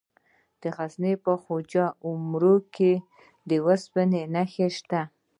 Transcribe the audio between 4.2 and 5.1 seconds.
نښې شته.